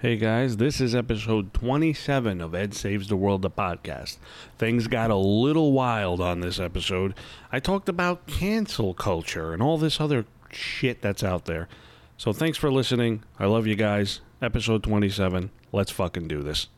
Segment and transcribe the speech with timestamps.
[0.00, 4.16] Hey guys, this is episode 27 of Ed Saves the World, the podcast.
[4.56, 7.12] Things got a little wild on this episode.
[7.52, 11.68] I talked about cancel culture and all this other shit that's out there.
[12.16, 13.24] So thanks for listening.
[13.38, 14.22] I love you guys.
[14.40, 15.50] Episode 27.
[15.70, 16.68] Let's fucking do this.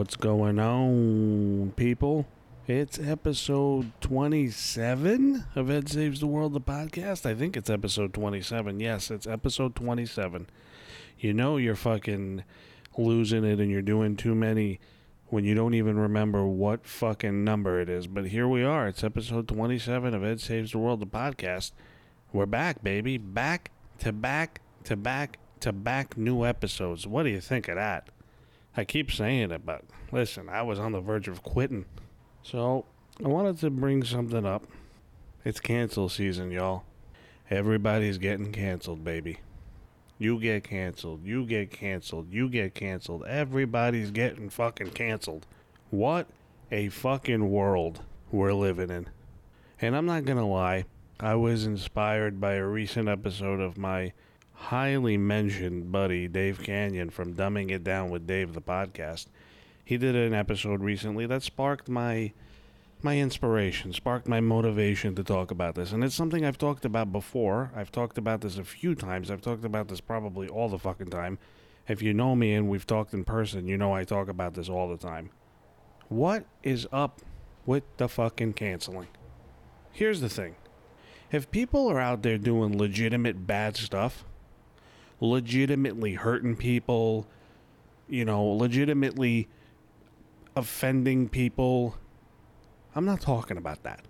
[0.00, 2.26] What's going on, people?
[2.66, 7.26] It's episode 27 of Ed Saves the World, the podcast.
[7.26, 8.80] I think it's episode 27.
[8.80, 10.48] Yes, it's episode 27.
[11.18, 12.44] You know you're fucking
[12.96, 14.80] losing it and you're doing too many
[15.26, 18.06] when you don't even remember what fucking number it is.
[18.06, 18.88] But here we are.
[18.88, 21.72] It's episode 27 of Ed Saves the World, the podcast.
[22.32, 23.18] We're back, baby.
[23.18, 27.06] Back to back to back to back new episodes.
[27.06, 28.08] What do you think of that?
[28.76, 29.82] I keep saying it, but
[30.12, 31.84] listen, I was on the verge of quitting.
[32.42, 32.86] So
[33.22, 34.64] I wanted to bring something up.
[35.44, 36.84] It's cancel season, y'all.
[37.50, 39.40] Everybody's getting canceled, baby.
[40.18, 41.24] You get canceled.
[41.24, 42.30] You get canceled.
[42.30, 43.24] You get canceled.
[43.26, 45.46] Everybody's getting fucking canceled.
[45.90, 46.28] What
[46.70, 49.08] a fucking world we're living in.
[49.80, 50.84] And I'm not going to lie,
[51.18, 54.12] I was inspired by a recent episode of my
[54.60, 59.26] highly mentioned buddy Dave Canyon from Dumbing It Down with Dave the podcast.
[59.84, 62.32] He did an episode recently that sparked my
[63.02, 65.92] my inspiration, sparked my motivation to talk about this.
[65.92, 67.72] And it's something I've talked about before.
[67.74, 69.30] I've talked about this a few times.
[69.30, 71.38] I've talked about this probably all the fucking time.
[71.88, 74.68] If you know me and we've talked in person, you know I talk about this
[74.68, 75.30] all the time.
[76.08, 77.22] What is up
[77.64, 79.08] with the fucking canceling?
[79.90, 80.56] Here's the thing.
[81.32, 84.24] If people are out there doing legitimate bad stuff,
[85.20, 87.26] legitimately hurting people,
[88.08, 89.48] you know, legitimately
[90.56, 91.96] offending people.
[92.94, 94.00] I'm not talking about that.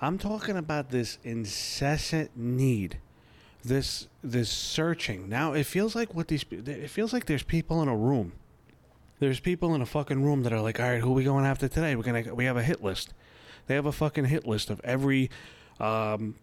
[0.00, 2.98] I'm talking about this incessant need,
[3.62, 5.28] this this searching.
[5.28, 8.32] Now it feels like what these it feels like there's people in a room.
[9.18, 11.44] There's people in a fucking room that are like, all right, who are we going
[11.44, 11.94] after today?
[11.94, 13.12] We're gonna we have a hit list.
[13.66, 15.30] They have a fucking hit list of every
[15.78, 16.36] um,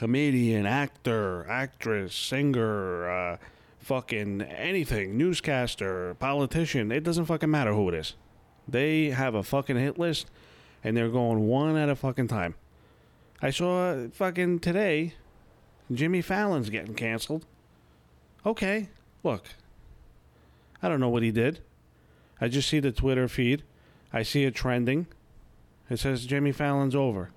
[0.00, 3.36] comedian, actor, actress, singer, uh,
[3.80, 6.90] fucking anything, newscaster, politician.
[6.90, 8.14] It doesn't fucking matter who it is.
[8.66, 10.30] They have a fucking hit list
[10.82, 12.54] and they're going one at a fucking time.
[13.42, 15.12] I saw fucking today
[15.92, 17.44] Jimmy Fallon's getting canceled.
[18.46, 18.88] Okay,
[19.22, 19.48] look.
[20.82, 21.60] I don't know what he did.
[22.40, 23.64] I just see the Twitter feed.
[24.14, 25.08] I see it trending.
[25.90, 27.28] It says Jimmy Fallon's over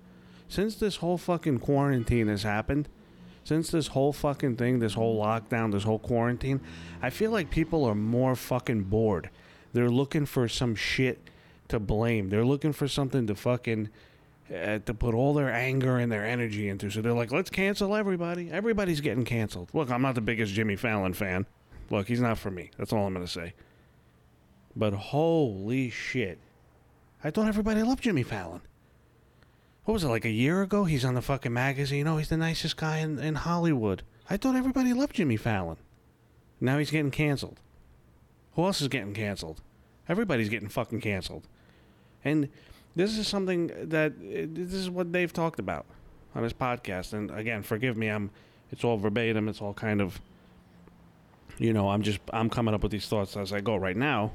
[0.53, 2.87] since this whole fucking quarantine has happened,
[3.43, 6.61] since this whole fucking thing, this whole lockdown, this whole quarantine,
[7.01, 9.31] I feel like people are more fucking bored.
[9.73, 11.27] They're looking for some shit
[11.69, 12.29] to blame.
[12.29, 13.89] They're looking for something to fucking
[14.53, 16.91] uh, to put all their anger and their energy into.
[16.91, 18.51] So they're like, let's cancel everybody.
[18.51, 19.71] Everybody's getting canceled.
[19.73, 21.47] Look, I'm not the biggest Jimmy Fallon fan.
[21.89, 22.69] Look, he's not for me.
[22.77, 23.55] That's all I'm going to say.
[24.75, 26.37] But holy shit.
[27.23, 28.61] I thought everybody loved Jimmy Fallon
[29.85, 30.85] what was it like a year ago?
[30.85, 32.07] He's on the fucking magazine.
[32.07, 34.03] Oh, he's the nicest guy in, in Hollywood.
[34.29, 35.77] I thought everybody loved Jimmy Fallon.
[36.61, 37.59] Now he's getting canceled.
[38.55, 39.61] Who else is getting canceled?
[40.07, 41.47] Everybody's getting fucking canceled.
[42.23, 42.49] And
[42.95, 45.85] this is something that this is what they've talked about
[46.35, 47.13] on his podcast.
[47.13, 48.29] And again, forgive me, I'm
[48.71, 49.49] it's all verbatim.
[49.49, 50.21] It's all kind of
[51.57, 53.75] you know, I'm just I'm coming up with these thoughts as I go.
[53.75, 54.31] Right now,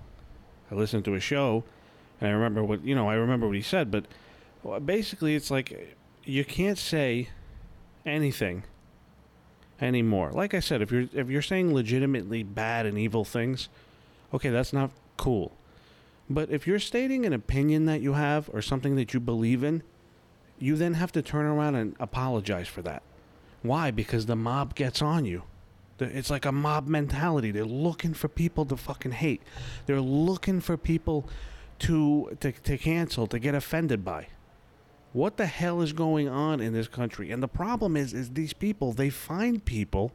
[0.70, 1.64] I listened to a show,
[2.20, 3.08] and I remember what you know.
[3.08, 4.04] I remember what he said, but
[4.62, 7.28] well, basically, it's like you can't say
[8.04, 8.64] anything
[9.80, 10.30] anymore.
[10.32, 13.68] Like I said, if you're if you're saying legitimately bad and evil things,
[14.32, 15.52] okay, that's not cool.
[16.30, 19.82] But if you're stating an opinion that you have or something that you believe in,
[20.58, 23.02] you then have to turn around and apologize for that.
[23.62, 23.90] Why?
[23.90, 25.44] Because the mob gets on you.
[26.00, 27.50] It's like a mob mentality.
[27.50, 29.42] They're looking for people to fucking hate.
[29.86, 31.28] They're looking for people
[31.80, 34.28] to to, to cancel, to get offended by
[35.12, 37.30] what the hell is going on in this country?
[37.30, 40.12] And the problem is, is these people they find people,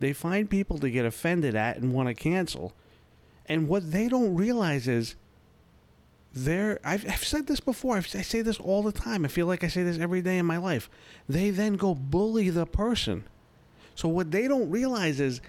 [0.00, 2.72] they find people to get offended at and want to cancel,
[3.46, 5.16] and what they don't realize is
[6.34, 9.46] they're I've, I've said this before I've, i say this all the time i feel
[9.46, 10.90] like i say this every day in my life.
[11.28, 13.24] They then go bully the person.
[13.94, 15.40] So what they don't realize is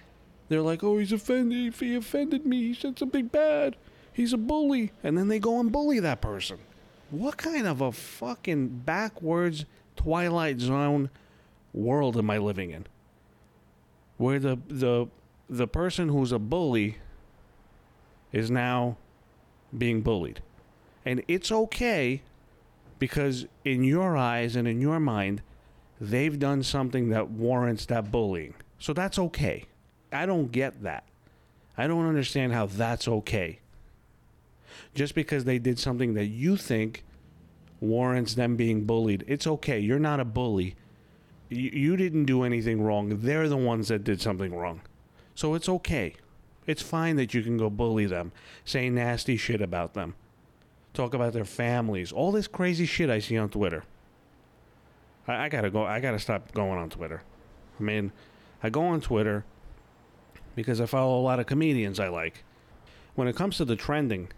[0.48, 3.76] they're like oh he's offended he offended me he said something bad
[4.12, 6.58] he's a bully and then they go and bully that person
[7.12, 9.66] What kind of a fucking backwards
[9.96, 11.10] Twilight Zone
[11.74, 12.86] world am I living in?
[14.18, 15.08] Where the the
[15.50, 16.98] the person who's a bully
[18.32, 18.98] is now
[19.76, 20.42] being bullied.
[21.06, 22.22] And it's okay
[23.00, 25.42] because in your eyes and in your mind,
[26.00, 28.54] they've done something that warrants that bullying.
[28.78, 29.66] So that's okay.
[30.12, 31.06] I don't get that.
[31.78, 33.60] I don't understand how that's okay.
[34.94, 37.04] Just because they did something that you think
[37.80, 39.80] warrants them being bullied, it's okay.
[39.80, 40.76] You're not a bully.
[41.50, 43.20] You, you didn't do anything wrong.
[43.22, 44.82] They're the ones that did something wrong.
[45.36, 46.16] So it's okay.
[46.68, 48.32] It's fine that you can go bully them,
[48.64, 50.14] say nasty shit about them,
[50.94, 53.84] talk about their families, all this crazy shit I see on Twitter.
[55.28, 55.84] I, I gotta go.
[55.84, 57.24] I gotta stop going on Twitter.
[57.80, 58.12] I mean,
[58.62, 59.46] I go on Twitter
[60.56, 62.44] because I follow a lot of comedians I like.
[63.16, 64.30] When it comes to the trending,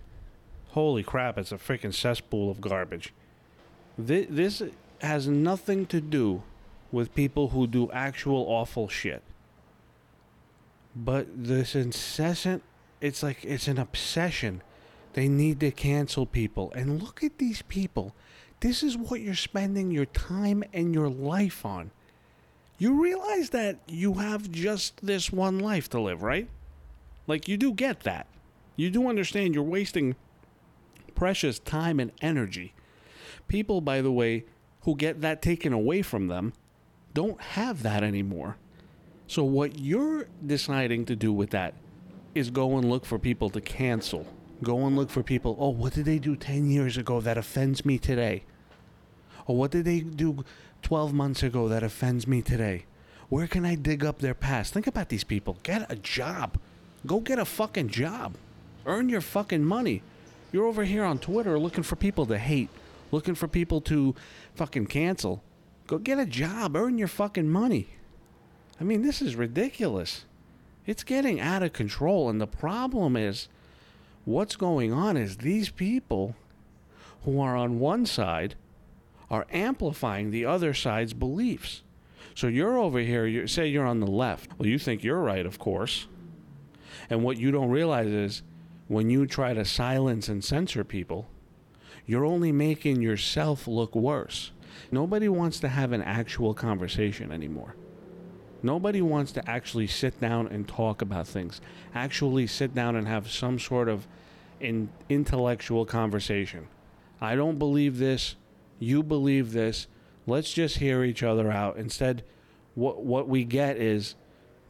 [0.72, 3.14] holy crap, it's a freaking cesspool of garbage.
[3.98, 4.62] This,
[5.02, 6.44] has nothing to do
[6.92, 9.24] with people who do actual awful shit.
[10.96, 12.64] But this incessant,
[13.00, 14.62] it's like it's an obsession.
[15.14, 16.72] They need to cancel people.
[16.76, 18.14] And look at these people.
[18.60, 21.92] This is what you're spending your time and your life on.
[22.78, 26.48] You realize that you have just this one life to live, right?
[27.28, 28.28] Like, you do get that.
[28.76, 30.16] You do understand you're wasting
[31.22, 32.74] precious time and energy.
[33.48, 34.44] People, by the way,
[34.82, 36.52] who get that taken away from them
[37.14, 38.58] don't have that anymore.
[39.28, 41.76] So, what you're deciding to do with that
[42.34, 44.26] is go and look for people to cancel.
[44.64, 45.56] Go and look for people.
[45.60, 48.42] Oh, what did they do 10 years ago that offends me today?
[49.46, 50.44] Or what did they do
[50.82, 52.86] 12 months ago that offends me today?
[53.30, 54.74] Where can I dig up their past?
[54.74, 55.58] Think about these people.
[55.62, 56.58] Get a job.
[57.06, 58.38] Go get a fucking job.
[58.88, 60.02] Earn your fucking money.
[60.52, 62.70] You're over here on Twitter looking for people to hate,
[63.12, 64.16] looking for people to
[64.56, 65.44] fucking cancel.
[65.88, 66.76] Go get a job.
[66.76, 67.88] Earn your fucking money.
[68.80, 70.26] I mean, this is ridiculous.
[70.86, 72.30] It's getting out of control.
[72.30, 73.48] And the problem is,
[74.26, 76.36] what's going on is these people
[77.24, 78.56] who are on one side
[79.30, 81.84] are amplifying the other side's beliefs.
[82.36, 84.50] So you're over here, you say you're on the left.
[84.58, 86.08] Well, you think you're right, of course.
[87.10, 88.42] And what you don't realize is
[88.92, 91.26] when you try to silence and censor people,
[92.06, 94.52] you're only making yourself look worse.
[94.92, 97.74] Nobody wants to have an actual conversation anymore.
[98.62, 101.62] Nobody wants to actually sit down and talk about things,
[101.96, 104.08] actually sit down and have some sort of
[104.60, 106.68] in intellectual conversation.
[107.22, 108.36] I don't believe this.
[108.78, 109.88] You believe this.
[110.28, 111.78] Let's just hear each other out.
[111.78, 112.26] Instead,
[112.76, 114.16] what what we get is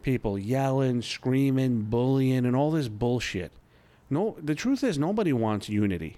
[0.04, 3.52] people yelling, screaming, bullying, and all this bullshit.
[4.12, 6.18] No, the truth is nobody wants unity.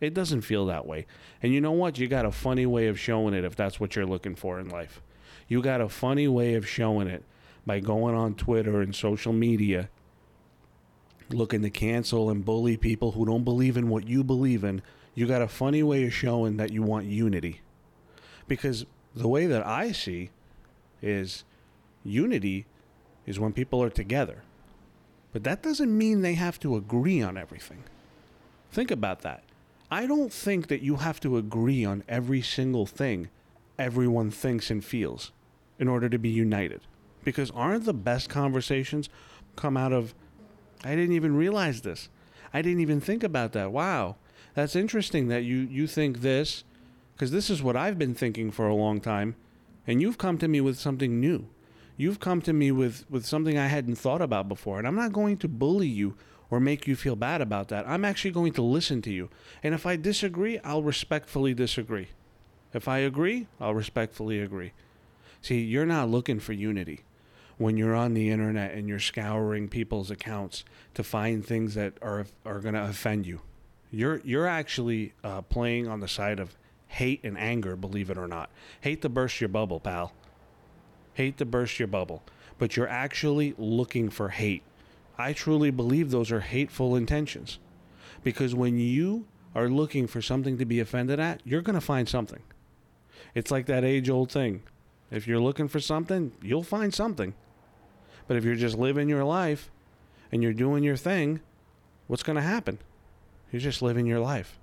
[0.00, 1.06] It doesn't feel that way.
[1.40, 1.96] And you know what?
[1.98, 4.68] You got a funny way of showing it if that's what you're looking for in
[4.68, 5.00] life.
[5.46, 7.22] You got a funny way of showing it
[7.64, 9.88] by going on Twitter and social media
[11.30, 14.82] looking to cancel and bully people who don't believe in what you believe in.
[15.14, 17.60] You got a funny way of showing that you want unity.
[18.48, 18.84] Because
[19.14, 20.30] the way that I see
[21.00, 21.44] is
[22.04, 22.66] unity
[23.26, 24.42] is when people are together.
[25.32, 27.84] But that doesn't mean they have to agree on everything.
[28.70, 29.42] Think about that.
[29.90, 33.28] I don't think that you have to agree on every single thing
[33.78, 35.32] everyone thinks and feels
[35.78, 36.80] in order to be united.
[37.24, 39.08] Because aren't the best conversations
[39.56, 40.14] come out of,
[40.84, 42.08] I didn't even realize this.
[42.54, 43.72] I didn't even think about that.
[43.72, 44.16] Wow.
[44.54, 46.64] That's interesting that you, you think this,
[47.14, 49.36] because this is what I've been thinking for a long time,
[49.86, 51.46] and you've come to me with something new.
[51.96, 55.12] You've come to me with, with something I hadn't thought about before, and I'm not
[55.12, 56.16] going to bully you
[56.50, 57.88] or make you feel bad about that.
[57.88, 59.30] I'm actually going to listen to you.
[59.62, 62.08] And if I disagree, I'll respectfully disagree.
[62.74, 64.72] If I agree, I'll respectfully agree.
[65.40, 67.04] See, you're not looking for unity
[67.58, 72.26] when you're on the internet and you're scouring people's accounts to find things that are
[72.44, 73.40] are going to offend you.
[73.90, 76.56] You're you're actually uh, playing on the side of
[76.88, 78.50] hate and anger, believe it or not.
[78.80, 80.12] Hate to burst your bubble, pal.
[81.14, 82.22] Hate to burst your bubble,
[82.58, 84.62] but you're actually looking for hate.
[85.18, 87.58] I truly believe those are hateful intentions.
[88.22, 92.08] Because when you are looking for something to be offended at, you're going to find
[92.08, 92.42] something.
[93.34, 94.62] It's like that age old thing
[95.12, 97.34] if you're looking for something, you'll find something.
[98.26, 99.70] But if you're just living your life
[100.32, 101.40] and you're doing your thing,
[102.06, 102.78] what's going to happen?
[103.52, 104.58] You're just living your life.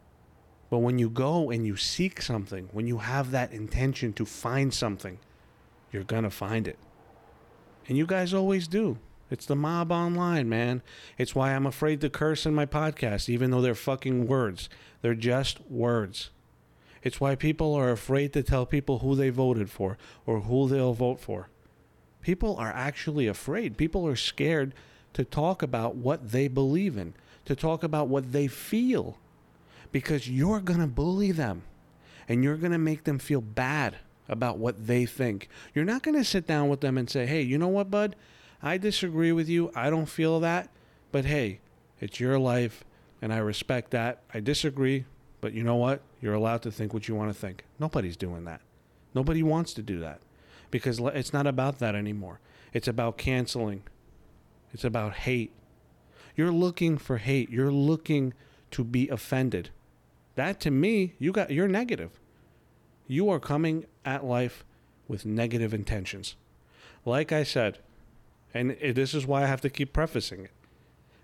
[0.72, 4.74] But when you go and you seek something, when you have that intention to find
[4.74, 5.20] something,
[5.92, 6.78] you're going to find it.
[7.88, 8.98] And you guys always do.
[9.32, 10.82] It's the mob online, man.
[11.18, 14.70] It's why I'm afraid to curse in my podcast, even though they're fucking words.
[15.02, 16.32] They're just words.
[17.04, 20.94] It's why people are afraid to tell people who they voted for or who they'll
[20.94, 21.50] vote for.
[22.22, 23.78] People are actually afraid.
[23.78, 24.74] People are scared
[25.14, 27.14] to talk about what they believe in,
[27.46, 29.18] to talk about what they feel,
[29.92, 31.64] because you're going to bully them
[32.28, 33.96] and you're going to make them feel bad
[34.30, 35.50] about what they think.
[35.74, 38.16] You're not going to sit down with them and say, hey, you know what, bud?
[38.62, 39.72] I disagree with you.
[39.76, 40.70] I don't feel that.
[41.12, 41.60] But hey,
[42.00, 42.84] it's your life
[43.22, 44.22] and I respect that.
[44.34, 45.06] I disagree,
[45.42, 46.02] but you know what?
[46.22, 47.66] You're allowed to think what you want to think.
[47.80, 48.62] Nobody's doing that.
[49.14, 50.22] Nobody wants to do that
[50.72, 52.40] because it's not about that anymore.
[52.74, 53.84] It's about canceling.
[54.72, 55.52] It's about hate.
[56.36, 57.50] You're looking for hate.
[57.50, 58.34] You're looking
[58.72, 59.72] to be offended.
[60.36, 62.12] That to me, you got you're negative.
[63.12, 64.64] You are coming at life
[65.08, 66.36] with negative intentions.
[67.06, 67.80] Like I said,
[68.54, 70.52] and this is why I have to keep prefacing it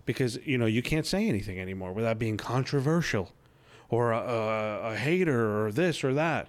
[0.04, 3.30] because you know you can't say anything anymore without being controversial
[3.88, 6.48] or a, a, a, hater or this or that.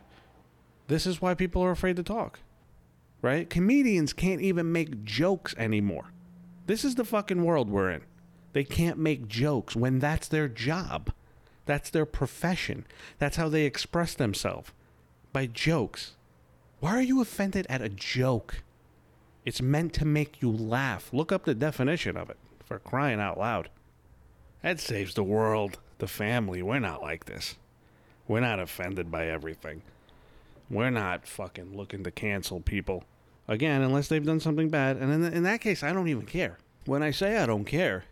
[0.88, 2.40] This is why people are afraid to talk,
[3.22, 3.48] right?
[3.48, 6.14] Comedians can't even make jokes anymore.
[6.66, 8.02] This is the fucking world we're in.
[8.54, 11.12] They can't make jokes when that's their job.
[11.68, 12.88] That's their profession.
[13.20, 14.72] That's how they express themselves
[15.34, 16.16] by jokes.
[16.80, 18.64] Why are you offended at a joke?
[19.46, 21.10] It's meant to make you laugh.
[21.14, 23.70] Look up the definition of it for crying out loud.
[24.64, 26.62] Ed Saves the World, the family.
[26.62, 27.56] We're not like this.
[28.28, 29.82] We're not offended by everything.
[30.70, 33.04] We're not fucking looking to cancel people.
[33.48, 34.98] Again, unless they've done something bad.
[34.98, 36.58] And in, in that case, I don't even care.
[36.86, 38.04] When I say I don't care,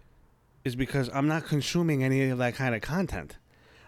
[0.63, 3.38] is because I'm not consuming any of that kind of content.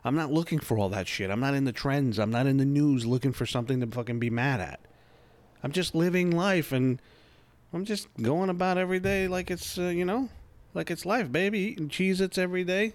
[0.08, 1.30] I'm not looking for all that shit.
[1.30, 2.18] I'm not in the trends.
[2.18, 4.80] I'm not in the news looking for something to fucking be mad at.
[5.62, 7.02] I'm just living life and
[7.74, 10.30] I'm just going about every day like it's, uh, you know,
[10.74, 11.60] like it's life, baby.
[11.60, 12.94] Eating Cheez Its every day,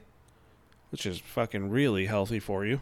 [0.91, 2.81] which is fucking really healthy for you.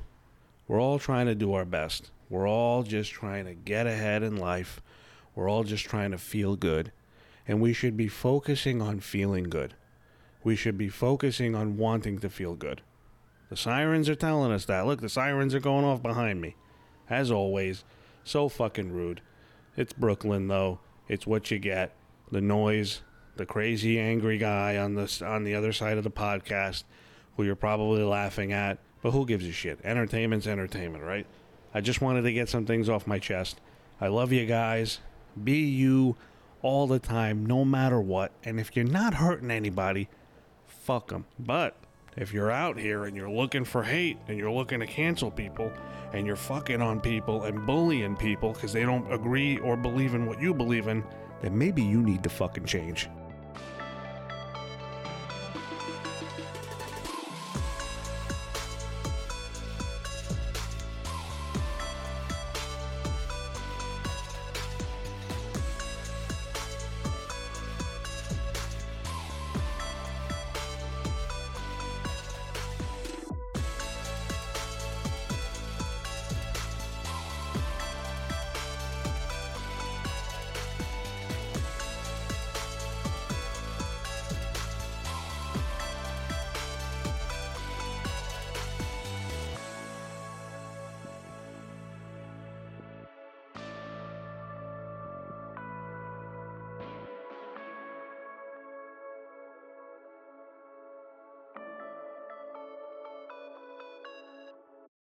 [0.68, 2.12] We're all trying to do our best.
[2.28, 4.80] We're all just trying to get ahead in life.
[5.34, 6.92] We're all just trying to feel good.
[7.48, 9.74] And we should be focusing on feeling good.
[10.44, 12.82] We should be focusing on wanting to feel good.
[13.50, 14.86] The sirens are telling us that.
[14.86, 16.56] Look, the sirens are going off behind me.
[17.08, 17.84] As always,
[18.24, 19.20] so fucking rude.
[19.76, 20.78] It's Brooklyn, though.
[21.08, 21.94] It's what you get.
[22.30, 23.02] The noise,
[23.36, 26.84] the crazy angry guy on the on the other side of the podcast
[27.36, 29.80] who you're probably laughing at, but who gives a shit?
[29.82, 31.26] Entertainment's entertainment, right?
[31.72, 33.60] I just wanted to get some things off my chest.
[34.00, 34.98] I love you guys.
[35.42, 36.16] Be you
[36.62, 38.32] all the time, no matter what.
[38.44, 40.08] And if you're not hurting anybody,
[40.66, 41.24] fuck them.
[41.38, 41.76] But
[42.16, 45.72] if you're out here and you're looking for hate and you're looking to cancel people
[46.12, 50.26] and you're fucking on people and bullying people because they don't agree or believe in
[50.26, 51.04] what you believe in,
[51.40, 53.08] then maybe you need to fucking change.